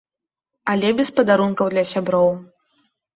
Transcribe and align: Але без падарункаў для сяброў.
Але 0.71 0.89
без 0.99 1.11
падарункаў 1.19 1.69
для 1.73 1.83
сяброў. 1.91 2.31